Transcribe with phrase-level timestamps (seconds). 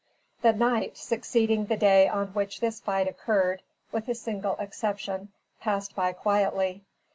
[0.41, 3.61] The night succeeding the day on which this fight occurred,
[3.91, 6.81] with a single exception, passed by quietly.